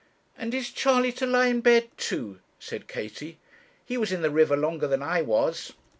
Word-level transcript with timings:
'And 0.35 0.55
is 0.55 0.71
Charley 0.71 1.11
to 1.11 1.27
lie 1.27 1.45
in 1.45 1.61
bed 1.61 1.89
too?' 1.95 2.39
said 2.57 2.87
Katie. 2.87 3.37
'He 3.85 3.97
was 3.99 4.11
in 4.11 4.23
the 4.23 4.31
river 4.31 4.57
longer 4.57 4.87
than 4.87 5.03
I 5.03 5.21
was.' 5.21 5.73